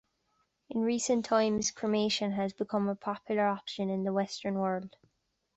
[0.71, 4.95] In recent times, cremation has become a popular option in the western world.